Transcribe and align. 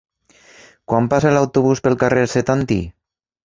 Quan 0.93 1.11
passa 1.11 1.35
l'autobús 1.37 1.85
pel 1.89 2.01
carrer 2.07 2.27
Setantí? 2.35 2.83